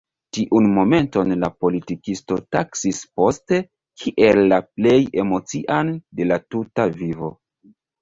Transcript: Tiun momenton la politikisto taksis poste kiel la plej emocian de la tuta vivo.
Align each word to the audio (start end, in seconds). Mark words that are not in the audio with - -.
Tiun 0.35 0.69
momenton 0.77 1.33
la 1.43 1.49
politikisto 1.65 2.39
taksis 2.57 3.03
poste 3.21 3.61
kiel 4.05 4.43
la 4.49 4.61
plej 4.75 4.99
emocian 5.27 5.97
de 6.11 6.31
la 6.35 6.45
tuta 6.53 6.93
vivo. 7.01 7.35